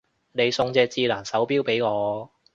[0.31, 2.31] 你送隻智能手錶俾我